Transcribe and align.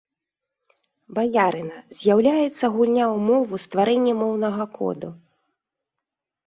Баярына, 1.17 1.77
з'яўляецца 1.99 2.65
гульня 2.77 3.05
ў 3.15 3.17
мову, 3.29 3.55
стварэнне 3.67 4.13
моўнага 4.25 4.63
коду. 4.81 5.09